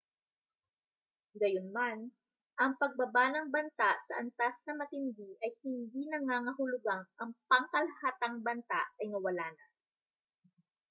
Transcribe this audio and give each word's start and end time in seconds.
gayunman 1.39 1.99
ang 2.61 2.71
pagbaba 2.81 3.23
ng 3.37 3.47
banta 3.53 3.91
sa 4.05 4.13
antas 4.21 4.55
na 4.65 4.73
matindi 4.81 5.29
ay 5.45 5.51
hindi 5.63 6.03
nangangahulugang 6.09 7.03
ang 7.21 7.31
pangkalahatang 7.49 8.37
banta 8.45 8.81
ay 8.99 9.05
nawala 9.13 9.45
na 9.57 9.65